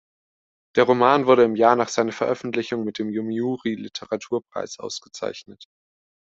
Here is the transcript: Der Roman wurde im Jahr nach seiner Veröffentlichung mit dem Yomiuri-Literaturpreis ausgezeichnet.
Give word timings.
Der 0.75 0.85
Roman 0.85 1.27
wurde 1.27 1.43
im 1.43 1.55
Jahr 1.55 1.75
nach 1.75 1.89
seiner 1.89 2.11
Veröffentlichung 2.11 2.83
mit 2.85 2.97
dem 2.97 3.11
Yomiuri-Literaturpreis 3.11 4.79
ausgezeichnet. 4.79 5.65